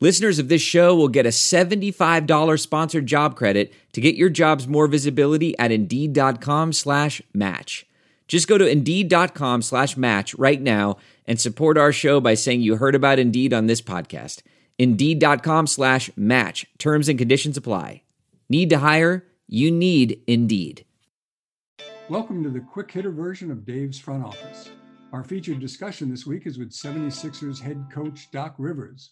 Listeners 0.00 0.40
of 0.40 0.48
this 0.48 0.60
show 0.60 0.94
will 0.94 1.08
get 1.08 1.24
a 1.24 1.28
$75 1.28 2.58
sponsored 2.58 3.06
job 3.06 3.36
credit 3.36 3.72
to 3.92 4.00
get 4.00 4.16
your 4.16 4.28
jobs 4.28 4.66
more 4.66 4.88
visibility 4.88 5.56
at 5.56 5.70
Indeed.com 5.70 6.72
slash 6.72 7.22
match. 7.32 7.86
Just 8.26 8.48
go 8.48 8.58
to 8.58 8.66
Indeed.com 8.66 9.62
slash 9.62 9.96
match 9.96 10.34
right 10.34 10.60
now 10.60 10.96
and 11.26 11.40
support 11.40 11.78
our 11.78 11.92
show 11.92 12.20
by 12.20 12.34
saying 12.34 12.60
you 12.62 12.76
heard 12.76 12.96
about 12.96 13.20
Indeed 13.20 13.52
on 13.54 13.66
this 13.66 13.80
podcast. 13.80 14.42
Indeed.com 14.78 15.68
slash 15.68 16.10
match. 16.16 16.66
Terms 16.78 17.08
and 17.08 17.16
conditions 17.16 17.56
apply. 17.56 18.02
Need 18.48 18.70
to 18.70 18.78
hire? 18.78 19.24
You 19.46 19.70
need 19.70 20.20
Indeed. 20.26 20.84
Welcome 22.08 22.42
to 22.42 22.50
the 22.50 22.60
quick 22.60 22.90
hitter 22.90 23.12
version 23.12 23.52
of 23.52 23.64
Dave's 23.64 24.00
Front 24.00 24.24
Office. 24.24 24.70
Our 25.12 25.22
featured 25.22 25.60
discussion 25.60 26.10
this 26.10 26.26
week 26.26 26.46
is 26.46 26.58
with 26.58 26.70
76ers 26.72 27.60
head 27.60 27.86
coach 27.92 28.30
Doc 28.32 28.56
Rivers. 28.58 29.10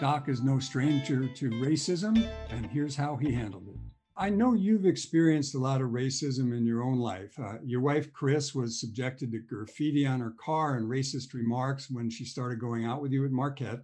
Doc 0.00 0.30
is 0.30 0.40
no 0.40 0.58
stranger 0.58 1.28
to 1.28 1.50
racism, 1.50 2.26
and 2.48 2.64
here's 2.64 2.96
how 2.96 3.16
he 3.16 3.32
handled 3.32 3.68
it. 3.68 3.76
I 4.16 4.30
know 4.30 4.54
you've 4.54 4.86
experienced 4.86 5.54
a 5.54 5.58
lot 5.58 5.82
of 5.82 5.90
racism 5.90 6.56
in 6.56 6.64
your 6.64 6.82
own 6.82 6.98
life. 6.98 7.38
Uh, 7.38 7.56
your 7.62 7.82
wife, 7.82 8.10
Chris, 8.10 8.54
was 8.54 8.80
subjected 8.80 9.30
to 9.32 9.40
graffiti 9.40 10.06
on 10.06 10.20
her 10.20 10.34
car 10.42 10.76
and 10.76 10.88
racist 10.88 11.34
remarks 11.34 11.90
when 11.90 12.08
she 12.08 12.24
started 12.24 12.58
going 12.58 12.86
out 12.86 13.02
with 13.02 13.12
you 13.12 13.26
at 13.26 13.30
Marquette. 13.30 13.80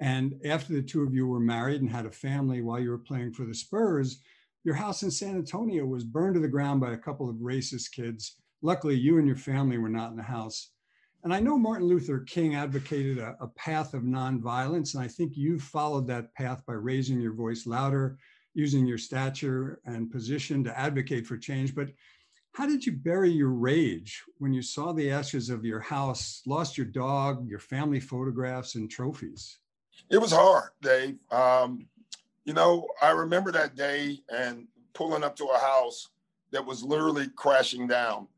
And 0.00 0.40
after 0.42 0.72
the 0.72 0.80
two 0.80 1.02
of 1.02 1.12
you 1.12 1.26
were 1.26 1.38
married 1.38 1.82
and 1.82 1.90
had 1.90 2.06
a 2.06 2.10
family 2.10 2.62
while 2.62 2.80
you 2.80 2.88
were 2.88 2.96
playing 2.96 3.34
for 3.34 3.44
the 3.44 3.54
Spurs, 3.54 4.20
your 4.64 4.76
house 4.76 5.02
in 5.02 5.10
San 5.10 5.36
Antonio 5.36 5.84
was 5.84 6.02
burned 6.02 6.34
to 6.34 6.40
the 6.40 6.48
ground 6.48 6.80
by 6.80 6.94
a 6.94 6.98
couple 6.98 7.28
of 7.28 7.36
racist 7.36 7.92
kids. 7.92 8.36
Luckily, 8.62 8.94
you 8.94 9.18
and 9.18 9.26
your 9.26 9.36
family 9.36 9.76
were 9.76 9.90
not 9.90 10.12
in 10.12 10.16
the 10.16 10.22
house. 10.22 10.70
And 11.24 11.32
I 11.32 11.38
know 11.38 11.56
Martin 11.56 11.86
Luther 11.86 12.20
King 12.20 12.56
advocated 12.56 13.18
a, 13.18 13.36
a 13.40 13.46
path 13.48 13.94
of 13.94 14.02
nonviolence, 14.02 14.94
and 14.94 15.02
I 15.02 15.08
think 15.08 15.36
you 15.36 15.58
followed 15.58 16.06
that 16.08 16.34
path 16.34 16.64
by 16.66 16.72
raising 16.74 17.20
your 17.20 17.34
voice 17.34 17.66
louder 17.66 18.18
using 18.54 18.86
your 18.86 18.98
stature 18.98 19.80
and 19.86 20.10
position 20.10 20.62
to 20.64 20.78
advocate 20.78 21.26
for 21.26 21.38
change. 21.38 21.74
But 21.74 21.88
how 22.54 22.66
did 22.66 22.84
you 22.84 22.92
bury 22.92 23.30
your 23.30 23.48
rage 23.48 24.22
when 24.38 24.52
you 24.52 24.60
saw 24.62 24.92
the 24.92 25.10
ashes 25.10 25.48
of 25.48 25.64
your 25.64 25.80
house, 25.80 26.42
lost 26.46 26.76
your 26.76 26.86
dog, 26.86 27.48
your 27.48 27.58
family 27.58 28.00
photographs, 28.00 28.74
and 28.74 28.90
trophies? 28.90 29.58
It 30.10 30.18
was 30.18 30.32
hard, 30.32 30.70
Dave. 30.82 31.16
Um, 31.30 31.86
you 32.44 32.52
know, 32.52 32.88
I 33.00 33.10
remember 33.10 33.52
that 33.52 33.74
day 33.74 34.18
and 34.28 34.66
pulling 34.92 35.24
up 35.24 35.36
to 35.36 35.46
a 35.46 35.58
house 35.58 36.08
that 36.50 36.66
was 36.66 36.82
literally 36.82 37.28
crashing 37.36 37.86
down. 37.86 38.28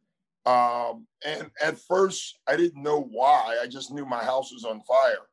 Um, 0.46 1.06
and 1.24 1.50
at 1.62 1.78
first, 1.78 2.38
I 2.46 2.56
didn't 2.56 2.82
know 2.82 3.00
why. 3.00 3.58
I 3.62 3.66
just 3.66 3.92
knew 3.92 4.04
my 4.04 4.22
house 4.22 4.52
was 4.52 4.64
on 4.64 4.82
fire. 4.82 5.26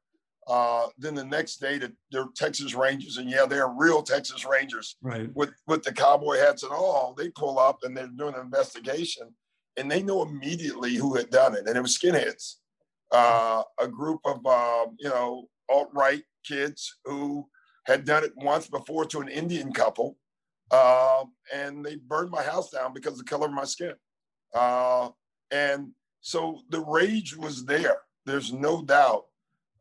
Uh, 0.48 0.88
then 0.98 1.14
the 1.14 1.24
next 1.24 1.58
day, 1.58 1.78
the, 1.78 1.94
they're 2.12 2.28
Texas 2.36 2.74
Rangers, 2.74 3.18
and 3.18 3.30
yeah, 3.30 3.46
they're 3.46 3.68
real 3.68 4.02
Texas 4.02 4.46
Rangers, 4.46 4.98
right? 5.02 5.30
With 5.36 5.52
with 5.68 5.84
the 5.84 5.94
cowboy 5.94 6.38
hats 6.38 6.64
and 6.64 6.72
all. 6.72 7.14
They 7.16 7.30
pull 7.30 7.60
up 7.60 7.80
and 7.84 7.96
they're 7.96 8.08
doing 8.08 8.34
an 8.34 8.42
investigation, 8.42 9.34
and 9.78 9.90
they 9.90 10.02
know 10.02 10.24
immediately 10.24 10.96
who 10.96 11.16
had 11.16 11.30
done 11.30 11.56
it, 11.56 11.68
and 11.68 11.78
it 11.78 11.82
was 11.82 11.98
skinheads, 11.98 12.56
uh, 13.12 13.64
a 13.80 13.88
group 13.88 14.20
of 14.26 14.46
uh, 14.46 14.88
you 14.98 15.10
know 15.10 15.48
alt 15.70 15.90
right 15.94 16.24
kids 16.44 16.98
who 17.06 17.48
had 17.86 18.04
done 18.06 18.24
it 18.24 18.34
once 18.36 18.68
before 18.68 19.06
to 19.06 19.20
an 19.20 19.30
Indian 19.30 19.72
couple, 19.72 20.18
uh, 20.72 21.24
and 21.54 21.86
they 21.86 21.96
burned 21.96 22.32
my 22.32 22.44
house 22.44 22.72
down 22.72 22.94
because 22.94 23.14
of 23.14 23.20
the 23.20 23.24
color 23.26 23.46
of 23.46 23.54
my 23.54 23.64
skin, 23.64 23.94
uh, 24.54 25.10
and 25.52 25.92
so 26.22 26.62
the 26.70 26.82
rage 26.82 27.36
was 27.36 27.66
there. 27.66 27.98
There's 28.26 28.54
no 28.54 28.84
doubt 28.84 29.26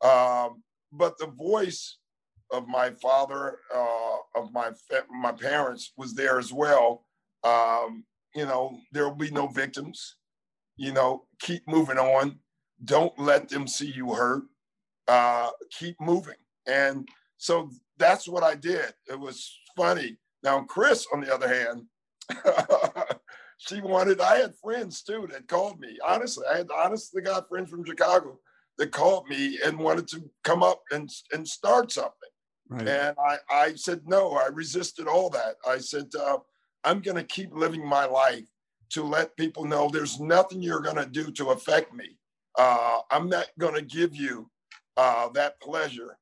um, 0.02 0.62
but 0.92 1.18
the 1.18 1.26
voice 1.26 1.98
of 2.52 2.66
my 2.66 2.90
father, 2.90 3.58
uh, 3.74 4.16
of 4.36 4.52
my 4.52 4.70
my 5.10 5.32
parents, 5.32 5.92
was 5.96 6.14
there 6.14 6.38
as 6.38 6.52
well. 6.52 7.04
Um, 7.44 8.04
you 8.34 8.46
know, 8.46 8.78
there 8.92 9.04
will 9.04 9.14
be 9.14 9.30
no 9.30 9.46
victims. 9.46 10.16
You 10.76 10.92
know, 10.92 11.24
keep 11.40 11.62
moving 11.68 11.98
on. 11.98 12.38
Don't 12.84 13.16
let 13.18 13.48
them 13.48 13.68
see 13.68 13.90
you 13.90 14.14
hurt. 14.14 14.44
Uh, 15.06 15.50
keep 15.78 16.00
moving. 16.00 16.36
And 16.66 17.08
so 17.36 17.70
that's 17.98 18.26
what 18.26 18.42
I 18.42 18.54
did. 18.54 18.94
It 19.08 19.18
was 19.18 19.58
funny. 19.76 20.16
Now, 20.42 20.62
Chris, 20.62 21.06
on 21.12 21.20
the 21.20 21.34
other 21.34 21.48
hand, 21.48 21.84
she 23.60 23.82
wanted, 23.82 24.22
I 24.22 24.38
had 24.38 24.54
friends 24.56 25.02
too 25.02 25.28
that 25.30 25.46
called 25.46 25.80
me. 25.80 25.98
Honestly, 26.06 26.44
I 26.50 26.56
had 26.58 26.68
honestly 26.74 27.20
got 27.20 27.48
friends 27.48 27.70
from 27.70 27.84
Chicago 27.84 28.38
that 28.78 28.90
called 28.90 29.28
me 29.28 29.58
and 29.62 29.78
wanted 29.78 30.08
to 30.08 30.30
come 30.44 30.62
up 30.62 30.80
and, 30.90 31.10
and 31.32 31.46
start 31.46 31.92
something. 31.92 32.12
Right. 32.70 32.88
And 32.88 33.16
I, 33.18 33.36
I 33.50 33.74
said, 33.74 34.00
no, 34.06 34.32
I 34.32 34.46
resisted 34.46 35.06
all 35.06 35.28
that. 35.30 35.56
I 35.68 35.76
said, 35.76 36.06
uh, 36.18 36.38
I'm 36.84 37.00
going 37.00 37.18
to 37.18 37.22
keep 37.24 37.54
living 37.54 37.86
my 37.86 38.06
life 38.06 38.46
to 38.90 39.04
let 39.04 39.36
people 39.36 39.66
know 39.66 39.90
there's 39.90 40.18
nothing 40.18 40.62
you're 40.62 40.80
going 40.80 40.96
to 40.96 41.06
do 41.06 41.30
to 41.32 41.50
affect 41.50 41.92
me. 41.92 42.16
Uh, 42.58 43.00
I'm 43.10 43.28
not 43.28 43.48
going 43.58 43.74
to 43.74 43.82
give 43.82 44.16
you 44.16 44.50
uh, 44.96 45.28
that 45.34 45.60
pleasure 45.60 46.16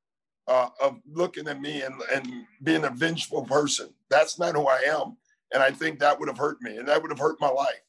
uh, 0.48 0.70
of 0.82 0.98
looking 1.12 1.46
at 1.46 1.60
me 1.60 1.82
and, 1.82 1.94
and 2.12 2.26
being 2.64 2.84
a 2.84 2.90
vengeful 2.90 3.44
person. 3.44 3.90
That's 4.10 4.40
not 4.40 4.56
who 4.56 4.66
I 4.66 4.80
am. 4.88 5.16
And 5.52 5.62
I 5.62 5.70
think 5.70 5.98
that 5.98 6.18
would 6.18 6.28
have 6.28 6.38
hurt 6.38 6.60
me 6.60 6.76
and 6.76 6.86
that 6.88 7.00
would 7.00 7.10
have 7.10 7.18
hurt 7.18 7.40
my 7.40 7.48
life. 7.48 7.80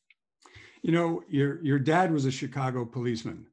You 0.81 0.93
know, 0.93 1.23
your, 1.27 1.61
your 1.61 1.79
dad 1.79 2.11
was 2.11 2.25
a 2.25 2.31
Chicago 2.31 2.85
policeman. 2.85 3.45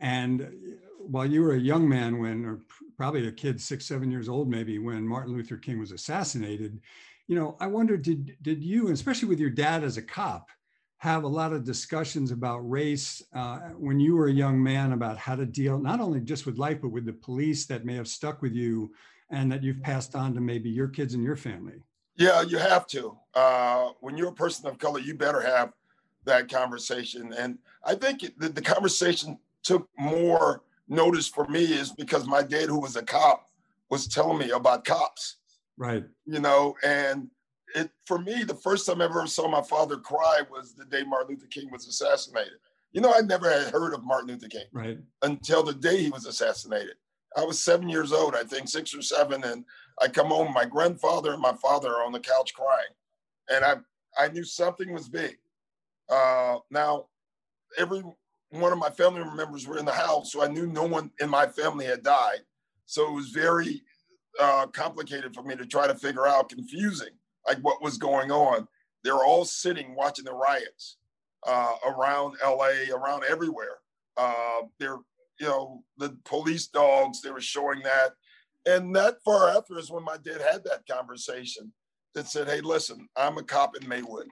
And 0.00 0.78
while 0.98 1.26
you 1.26 1.42
were 1.42 1.54
a 1.54 1.60
young 1.60 1.88
man 1.88 2.18
when, 2.18 2.44
or 2.44 2.60
probably 2.96 3.26
a 3.28 3.32
kid, 3.32 3.60
six, 3.60 3.84
seven 3.84 4.10
years 4.10 4.28
old, 4.28 4.48
maybe 4.48 4.78
when 4.78 5.06
Martin 5.06 5.34
Luther 5.34 5.58
King 5.58 5.78
was 5.78 5.92
assassinated, 5.92 6.80
you 7.26 7.36
know, 7.36 7.56
I 7.60 7.66
wonder, 7.66 7.96
did 7.96 8.36
did 8.42 8.64
you, 8.64 8.88
especially 8.88 9.28
with 9.28 9.38
your 9.38 9.50
dad 9.50 9.84
as 9.84 9.98
a 9.98 10.02
cop, 10.02 10.48
have 11.00 11.24
a 11.24 11.28
lot 11.28 11.54
of 11.54 11.64
discussions 11.64 12.30
about 12.30 12.58
race 12.58 13.22
uh, 13.34 13.58
when 13.78 13.98
you 13.98 14.14
were 14.14 14.28
a 14.28 14.32
young 14.32 14.62
man 14.62 14.92
about 14.92 15.16
how 15.16 15.34
to 15.34 15.46
deal 15.46 15.78
not 15.78 15.98
only 15.98 16.20
just 16.20 16.44
with 16.44 16.58
life 16.58 16.78
but 16.82 16.90
with 16.90 17.06
the 17.06 17.12
police 17.12 17.64
that 17.64 17.86
may 17.86 17.94
have 17.94 18.06
stuck 18.06 18.42
with 18.42 18.52
you 18.52 18.92
and 19.30 19.50
that 19.50 19.62
you've 19.62 19.80
passed 19.80 20.14
on 20.14 20.34
to 20.34 20.42
maybe 20.42 20.68
your 20.68 20.88
kids 20.88 21.14
and 21.14 21.24
your 21.24 21.36
family 21.36 21.82
yeah 22.20 22.42
you 22.42 22.58
have 22.58 22.86
to 22.86 23.16
uh, 23.34 23.88
when 24.00 24.16
you're 24.16 24.28
a 24.28 24.32
person 24.32 24.66
of 24.68 24.78
color 24.78 25.00
you 25.00 25.14
better 25.14 25.40
have 25.40 25.72
that 26.24 26.48
conversation 26.48 27.32
and 27.32 27.58
i 27.84 27.94
think 27.94 28.20
the, 28.38 28.48
the 28.48 28.62
conversation 28.62 29.36
took 29.62 29.88
more 29.98 30.62
notice 30.90 31.28
for 31.28 31.46
me 31.46 31.62
is 31.62 31.92
because 31.92 32.26
my 32.26 32.42
dad, 32.42 32.68
who 32.68 32.80
was 32.80 32.96
a 32.96 33.02
cop, 33.02 33.48
was 33.88 34.06
telling 34.06 34.38
me 34.38 34.50
about 34.50 34.84
cops. 34.84 35.36
Right. 35.78 36.04
You 36.26 36.40
know, 36.40 36.76
and 36.84 37.28
it 37.74 37.90
for 38.04 38.18
me, 38.18 38.42
the 38.42 38.54
first 38.54 38.86
time 38.86 39.00
I 39.00 39.04
ever 39.04 39.26
saw 39.26 39.48
my 39.48 39.62
father 39.62 39.96
cry 39.96 40.40
was 40.50 40.74
the 40.74 40.84
day 40.84 41.04
Martin 41.04 41.36
Luther 41.36 41.46
King 41.46 41.70
was 41.70 41.86
assassinated. 41.86 42.54
You 42.92 43.00
know, 43.00 43.12
I 43.16 43.20
never 43.20 43.48
had 43.48 43.72
heard 43.72 43.94
of 43.94 44.04
Martin 44.04 44.30
Luther 44.30 44.48
King 44.48 44.64
right. 44.72 44.98
until 45.22 45.62
the 45.62 45.72
day 45.72 46.02
he 46.02 46.10
was 46.10 46.26
assassinated. 46.26 46.96
I 47.36 47.44
was 47.44 47.62
seven 47.62 47.88
years 47.88 48.12
old, 48.12 48.34
I 48.34 48.42
think 48.42 48.68
six 48.68 48.94
or 48.94 49.02
seven, 49.02 49.44
and 49.44 49.64
I 50.00 50.08
come 50.08 50.28
home. 50.28 50.52
My 50.52 50.64
grandfather 50.64 51.32
and 51.32 51.42
my 51.42 51.54
father 51.54 51.90
are 51.90 52.04
on 52.04 52.12
the 52.12 52.20
couch 52.20 52.54
crying, 52.54 52.92
and 53.48 53.64
I 53.64 53.76
I 54.18 54.28
knew 54.28 54.44
something 54.44 54.92
was 54.92 55.08
big. 55.08 55.36
Uh, 56.08 56.58
now, 56.70 57.06
every 57.78 58.02
one 58.50 58.72
of 58.72 58.78
my 58.78 58.90
family 58.90 59.22
members 59.36 59.66
were 59.66 59.78
in 59.78 59.84
the 59.84 59.92
house, 59.92 60.32
so 60.32 60.42
I 60.42 60.48
knew 60.48 60.66
no 60.66 60.84
one 60.84 61.10
in 61.20 61.30
my 61.30 61.46
family 61.46 61.84
had 61.86 62.02
died. 62.02 62.40
So 62.86 63.08
it 63.08 63.14
was 63.14 63.28
very 63.28 63.82
uh, 64.40 64.66
complicated 64.66 65.34
for 65.34 65.42
me 65.42 65.54
to 65.56 65.66
try 65.66 65.86
to 65.86 65.94
figure 65.94 66.26
out, 66.26 66.48
confusing, 66.48 67.14
like 67.46 67.58
what 67.58 67.82
was 67.82 67.98
going 67.98 68.32
on. 68.32 68.66
They 69.04 69.12
were 69.12 69.24
all 69.24 69.44
sitting 69.44 69.94
watching 69.94 70.24
the 70.24 70.34
riots 70.34 70.98
uh, 71.46 71.74
around 71.86 72.36
LA, 72.44 72.92
around 72.94 73.24
everywhere. 73.28 73.78
Uh, 74.16 74.62
they're, 74.78 74.98
you 75.40 75.46
know, 75.46 75.82
the 75.96 76.16
police 76.24 76.68
dogs, 76.68 77.22
they 77.22 77.30
were 77.30 77.40
showing 77.40 77.80
that. 77.82 78.10
And 78.66 78.94
that 78.94 79.16
far 79.24 79.48
after 79.48 79.78
is 79.78 79.90
when 79.90 80.04
my 80.04 80.18
dad 80.18 80.40
had 80.40 80.62
that 80.64 80.86
conversation 80.88 81.72
that 82.14 82.28
said, 82.28 82.46
hey, 82.46 82.60
listen, 82.60 83.08
I'm 83.16 83.38
a 83.38 83.42
cop 83.42 83.76
in 83.80 83.88
Maywood. 83.88 84.28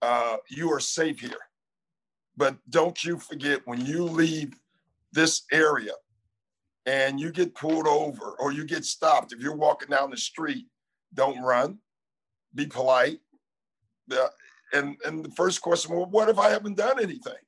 Uh, 0.00 0.38
you 0.48 0.72
are 0.72 0.80
safe 0.80 1.20
here 1.20 1.50
but 2.40 2.56
don't 2.70 3.04
you 3.04 3.18
forget 3.18 3.60
when 3.66 3.84
you 3.84 4.02
leave 4.02 4.54
this 5.12 5.42
area 5.52 5.92
and 6.86 7.20
you 7.20 7.30
get 7.30 7.54
pulled 7.54 7.86
over 7.86 8.34
or 8.38 8.50
you 8.50 8.64
get 8.64 8.86
stopped, 8.86 9.34
if 9.34 9.40
you're 9.40 9.54
walking 9.54 9.90
down 9.90 10.10
the 10.10 10.16
street, 10.16 10.64
don't 11.12 11.42
run, 11.42 11.78
be 12.54 12.64
polite. 12.64 13.18
and 14.72 14.96
and 15.04 15.22
the 15.22 15.30
first 15.36 15.60
question, 15.60 15.94
well, 15.94 16.06
what 16.06 16.30
if 16.30 16.38
I 16.38 16.48
haven't 16.48 16.78
done 16.78 16.98
anything? 16.98 17.42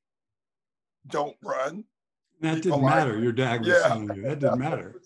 Don't 1.06 1.36
run. 1.42 1.84
That 2.42 2.62
didn't 2.62 2.82
matter. 2.84 3.18
Your 3.18 3.32
dad 3.32 3.60
was 3.60 3.68
yeah, 3.68 3.88
telling 3.88 4.14
you 4.14 4.22
that 4.22 4.40
didn't 4.40 4.58
matter. 4.58 5.00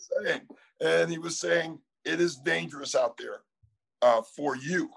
And 0.80 1.10
he 1.10 1.18
was 1.18 1.38
saying 1.38 1.78
it 2.04 2.20
is 2.20 2.36
dangerous 2.36 2.94
out 2.94 3.16
there 3.16 3.40
uh, 4.02 4.22
for 4.22 4.56
you, 4.56 4.90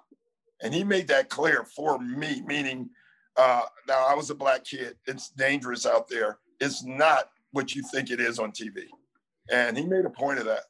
and 0.61 0.73
he 0.73 0.83
made 0.83 1.07
that 1.09 1.29
clear 1.29 1.63
for 1.63 1.99
me, 1.99 2.41
meaning 2.45 2.89
uh, 3.37 3.61
now 3.87 4.07
I 4.07 4.15
was 4.15 4.29
a 4.29 4.35
black 4.35 4.65
kid. 4.65 4.95
It's 5.05 5.29
dangerous 5.29 5.85
out 5.85 6.07
there. 6.07 6.39
It's 6.59 6.83
not 6.83 7.29
what 7.51 7.75
you 7.75 7.83
think 7.93 8.09
it 8.09 8.19
is 8.19 8.39
on 8.39 8.51
TV, 8.51 8.85
and 9.51 9.77
he 9.77 9.85
made 9.85 10.05
a 10.05 10.09
point 10.09 10.39
of 10.39 10.45
that 10.45 10.63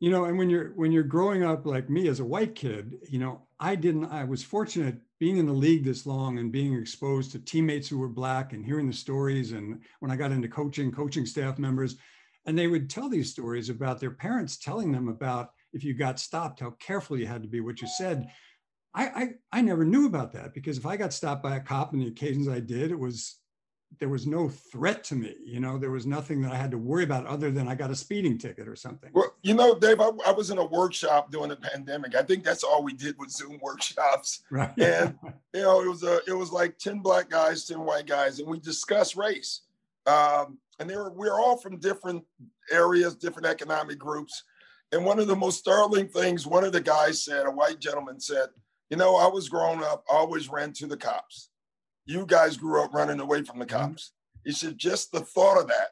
you 0.00 0.10
know 0.10 0.24
and 0.24 0.36
when 0.36 0.50
you're 0.50 0.72
when 0.74 0.92
you're 0.92 1.02
growing 1.02 1.42
up 1.42 1.64
like 1.64 1.88
me 1.88 2.08
as 2.08 2.20
a 2.20 2.24
white 2.24 2.54
kid 2.54 2.98
you 3.08 3.18
know 3.18 3.40
i 3.58 3.74
didn't 3.74 4.04
i 4.06 4.22
was 4.22 4.42
fortunate 4.42 4.96
being 5.20 5.36
in 5.36 5.46
the 5.46 5.52
league 5.52 5.84
this 5.84 6.06
long 6.06 6.38
and 6.38 6.52
being 6.52 6.74
exposed 6.74 7.32
to 7.32 7.38
teammates 7.38 7.88
who 7.88 7.98
were 7.98 8.08
black 8.08 8.52
and 8.52 8.64
hearing 8.64 8.86
the 8.86 8.92
stories 8.92 9.52
and 9.52 9.80
when 10.00 10.10
i 10.10 10.16
got 10.16 10.32
into 10.32 10.48
coaching 10.48 10.90
coaching 10.90 11.24
staff 11.26 11.58
members 11.58 11.96
and 12.46 12.58
they 12.58 12.66
would 12.66 12.90
tell 12.90 13.08
these 13.08 13.30
stories 13.30 13.70
about 13.70 14.00
their 14.00 14.10
parents 14.10 14.58
telling 14.58 14.92
them 14.92 15.08
about 15.08 15.50
if 15.72 15.82
you 15.82 15.94
got 15.94 16.20
stopped 16.20 16.60
how 16.60 16.70
careful 16.72 17.18
you 17.18 17.26
had 17.26 17.42
to 17.42 17.48
be 17.48 17.60
what 17.60 17.80
you 17.80 17.88
said. 17.88 18.28
I, 18.94 19.06
I 19.06 19.28
i 19.58 19.60
never 19.60 19.84
knew 19.84 20.06
about 20.06 20.32
that 20.34 20.54
because 20.54 20.78
if 20.78 20.86
i 20.86 20.96
got 20.96 21.12
stopped 21.12 21.42
by 21.42 21.56
a 21.56 21.60
cop 21.60 21.92
and 21.92 22.00
the 22.00 22.06
occasions 22.06 22.46
i 22.46 22.60
did 22.60 22.92
it 22.92 22.98
was 22.98 23.40
there 23.98 24.08
was 24.08 24.26
no 24.26 24.48
threat 24.48 25.04
to 25.04 25.14
me. 25.14 25.34
You 25.44 25.60
know, 25.60 25.78
there 25.78 25.90
was 25.90 26.06
nothing 26.06 26.42
that 26.42 26.52
I 26.52 26.56
had 26.56 26.70
to 26.72 26.78
worry 26.78 27.04
about 27.04 27.26
other 27.26 27.50
than 27.50 27.68
I 27.68 27.74
got 27.74 27.90
a 27.90 27.96
speeding 27.96 28.38
ticket 28.38 28.68
or 28.68 28.76
something. 28.76 29.10
Well, 29.12 29.34
you 29.42 29.54
know, 29.54 29.78
Dave, 29.78 30.00
I, 30.00 30.10
I 30.26 30.32
was 30.32 30.50
in 30.50 30.58
a 30.58 30.64
workshop 30.64 31.30
during 31.30 31.50
the 31.50 31.56
pandemic. 31.56 32.14
I 32.14 32.22
think 32.22 32.44
that's 32.44 32.64
all 32.64 32.82
we 32.82 32.92
did 32.92 33.16
with 33.18 33.30
Zoom 33.30 33.58
workshops. 33.62 34.42
Right. 34.50 34.72
And 34.78 35.18
you 35.52 35.62
know, 35.62 35.82
it 35.82 35.88
was 35.88 36.04
a 36.04 36.20
it 36.28 36.32
was 36.32 36.52
like 36.52 36.78
ten 36.78 37.00
black 37.00 37.28
guys, 37.28 37.64
ten 37.64 37.80
white 37.80 38.06
guys, 38.06 38.38
and 38.38 38.48
we 38.48 38.60
discussed 38.60 39.16
race. 39.16 39.62
Um, 40.06 40.58
and 40.78 40.88
they 40.88 40.96
were 40.96 41.10
we 41.10 41.28
we're 41.28 41.40
all 41.40 41.56
from 41.56 41.78
different 41.78 42.24
areas, 42.70 43.16
different 43.16 43.48
economic 43.48 43.98
groups. 43.98 44.44
And 44.92 45.04
one 45.04 45.18
of 45.18 45.26
the 45.26 45.34
most 45.34 45.58
startling 45.58 46.06
things, 46.08 46.46
one 46.46 46.62
of 46.62 46.72
the 46.72 46.80
guys 46.80 47.24
said, 47.24 47.46
a 47.46 47.50
white 47.50 47.80
gentleman 47.80 48.20
said, 48.20 48.48
"You 48.90 48.96
know, 48.96 49.16
I 49.16 49.26
was 49.26 49.48
growing 49.48 49.82
up, 49.82 50.04
I 50.08 50.14
always 50.14 50.48
ran 50.48 50.72
to 50.74 50.86
the 50.86 50.96
cops." 50.96 51.50
You 52.06 52.26
guys 52.26 52.56
grew 52.56 52.82
up 52.82 52.94
running 52.94 53.20
away 53.20 53.42
from 53.42 53.58
the 53.58 53.66
mm-hmm. 53.66 53.90
cops. 53.90 54.12
He 54.44 54.52
said, 54.52 54.78
just 54.78 55.12
the 55.12 55.20
thought 55.20 55.60
of 55.60 55.68
that 55.68 55.88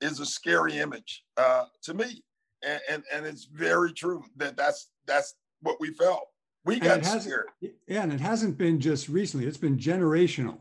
is 0.00 0.18
a 0.20 0.26
scary 0.26 0.78
image 0.78 1.24
uh, 1.36 1.64
to 1.82 1.94
me. 1.94 2.24
And, 2.64 2.80
and, 2.90 3.02
and 3.12 3.26
it's 3.26 3.44
very 3.44 3.92
true 3.92 4.24
that 4.36 4.56
that's, 4.56 4.90
that's 5.06 5.34
what 5.60 5.80
we 5.80 5.92
felt. 5.92 6.28
We 6.64 6.78
got 6.78 7.04
scared. 7.04 7.46
Yeah. 7.60 8.02
And 8.02 8.12
it 8.12 8.20
hasn't 8.20 8.56
been 8.56 8.80
just 8.80 9.08
recently, 9.08 9.46
it's 9.46 9.56
been 9.56 9.76
generational. 9.76 10.58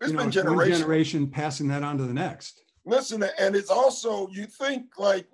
It's 0.00 0.10
you 0.10 0.16
know, 0.16 0.24
been 0.24 0.30
generational. 0.30 0.56
One 0.56 0.72
generation 0.72 1.26
passing 1.26 1.68
that 1.68 1.82
on 1.82 1.98
to 1.98 2.04
the 2.04 2.12
next. 2.12 2.62
Listen, 2.84 3.24
and 3.38 3.54
it's 3.54 3.70
also, 3.70 4.28
you 4.28 4.46
think 4.46 4.84
like, 4.98 5.26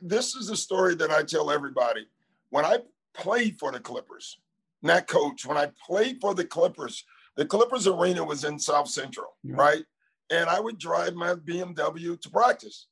this 0.00 0.34
is 0.34 0.48
a 0.48 0.56
story 0.56 0.94
that 0.94 1.10
I 1.10 1.22
tell 1.22 1.50
everybody. 1.50 2.06
When 2.50 2.64
I 2.64 2.78
played 3.14 3.58
for 3.58 3.72
the 3.72 3.80
Clippers, 3.80 4.38
not 4.82 5.06
coach, 5.06 5.44
when 5.44 5.56
I 5.56 5.70
played 5.86 6.18
for 6.20 6.34
the 6.34 6.44
Clippers, 6.44 7.04
the 7.36 7.46
Clippers 7.46 7.86
arena 7.86 8.24
was 8.24 8.44
in 8.44 8.58
South 8.58 8.88
Central, 8.88 9.36
yeah. 9.42 9.56
right? 9.56 9.84
And 10.30 10.48
I 10.48 10.60
would 10.60 10.78
drive 10.78 11.14
my 11.14 11.34
BMW 11.34 12.20
to 12.20 12.30
practice. 12.30 12.86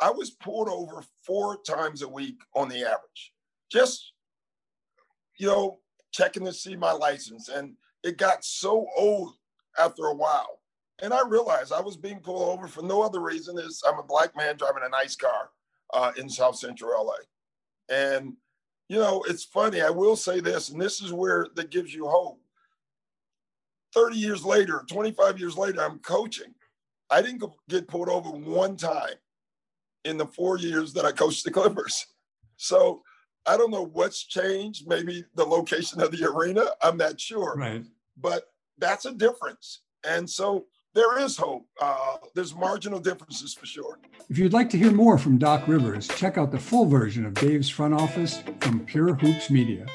I 0.00 0.10
was 0.10 0.30
pulled 0.30 0.68
over 0.68 1.02
four 1.24 1.58
times 1.62 2.02
a 2.02 2.08
week 2.08 2.38
on 2.54 2.68
the 2.68 2.84
average, 2.84 3.32
just, 3.70 4.12
you 5.38 5.46
know, 5.46 5.78
checking 6.12 6.44
to 6.44 6.52
see 6.52 6.76
my 6.76 6.92
license. 6.92 7.48
And 7.48 7.74
it 8.02 8.18
got 8.18 8.44
so 8.44 8.86
old 8.96 9.34
after 9.78 10.06
a 10.06 10.14
while. 10.14 10.60
And 11.02 11.12
I 11.12 11.26
realized 11.26 11.72
I 11.72 11.80
was 11.80 11.96
being 11.96 12.20
pulled 12.20 12.48
over 12.48 12.68
for 12.68 12.82
no 12.82 13.02
other 13.02 13.20
reason 13.20 13.58
is 13.58 13.82
I'm 13.86 13.98
a 13.98 14.02
black 14.02 14.36
man 14.36 14.56
driving 14.56 14.82
a 14.84 14.88
nice 14.88 15.16
car 15.16 15.50
uh, 15.92 16.12
in 16.16 16.28
South 16.28 16.56
Central 16.56 17.06
LA. 17.06 17.94
And, 17.94 18.34
you 18.88 18.98
know, 18.98 19.24
it's 19.28 19.44
funny. 19.44 19.80
I 19.80 19.90
will 19.90 20.16
say 20.16 20.40
this, 20.40 20.70
and 20.70 20.80
this 20.80 21.02
is 21.02 21.12
where 21.12 21.48
that 21.54 21.70
gives 21.70 21.94
you 21.94 22.06
hope 22.06 22.40
30 23.96 24.16
years 24.16 24.44
later, 24.44 24.84
25 24.88 25.40
years 25.40 25.56
later, 25.56 25.82
I'm 25.82 25.98
coaching. 26.00 26.54
I 27.10 27.22
didn't 27.22 27.42
get 27.68 27.88
pulled 27.88 28.10
over 28.10 28.28
one 28.28 28.76
time 28.76 29.14
in 30.04 30.18
the 30.18 30.26
four 30.26 30.58
years 30.58 30.92
that 30.92 31.06
I 31.06 31.12
coached 31.12 31.44
the 31.44 31.50
Clippers. 31.50 32.06
So 32.56 33.02
I 33.46 33.56
don't 33.56 33.70
know 33.70 33.86
what's 33.86 34.24
changed. 34.24 34.86
Maybe 34.86 35.24
the 35.34 35.44
location 35.44 36.00
of 36.02 36.10
the 36.10 36.24
arena. 36.24 36.66
I'm 36.82 36.98
not 36.98 37.18
sure. 37.20 37.54
Right. 37.56 37.84
But 38.18 38.44
that's 38.78 39.06
a 39.06 39.12
difference. 39.12 39.80
And 40.06 40.28
so 40.28 40.66
there 40.94 41.18
is 41.18 41.36
hope. 41.36 41.66
Uh, 41.80 42.16
there's 42.34 42.54
marginal 42.54 43.00
differences 43.00 43.54
for 43.54 43.66
sure. 43.66 43.98
If 44.28 44.36
you'd 44.36 44.52
like 44.52 44.68
to 44.70 44.78
hear 44.78 44.90
more 44.90 45.16
from 45.16 45.38
Doc 45.38 45.66
Rivers, 45.66 46.08
check 46.08 46.36
out 46.36 46.50
the 46.50 46.58
full 46.58 46.86
version 46.86 47.24
of 47.24 47.34
Dave's 47.34 47.68
front 47.68 47.94
office 47.94 48.42
from 48.60 48.80
Pure 48.80 49.14
Hoops 49.14 49.50
Media. 49.50 49.86